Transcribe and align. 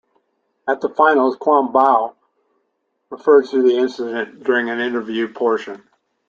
At 0.67 0.81
the 0.81 0.89
finals, 0.89 1.37
Quiambao 1.37 2.15
referred 3.11 3.45
to 3.49 3.61
the 3.61 3.77
incident 3.77 4.43
during 4.43 4.67
an 4.71 4.79
interview 4.79 5.31
portion. 5.31 5.83